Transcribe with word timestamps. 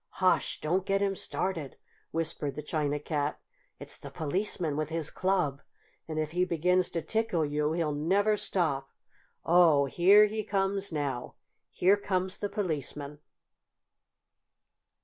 "Hush! 0.17 0.59
Don't 0.61 0.83
get 0.87 0.99
him 0.99 1.15
started," 1.15 1.77
whispered 2.09 2.55
the 2.55 2.63
China 2.63 2.99
Cat. 2.99 3.39
"It's 3.79 3.99
the 3.99 4.09
Policeman 4.09 4.75
with 4.75 4.89
his 4.89 5.11
club, 5.11 5.61
and 6.07 6.17
if 6.17 6.31
he 6.31 6.43
begins 6.43 6.89
to 6.89 7.03
tickle 7.03 7.45
you 7.45 7.73
he'll 7.73 7.91
never 7.93 8.35
stop. 8.35 8.89
Oh, 9.45 9.85
here 9.85 10.25
he 10.25 10.43
comes 10.43 10.91
now! 10.91 11.35
Here 11.69 11.97
comes 11.97 12.37
the 12.39 12.49
Policeman!" 12.49 13.19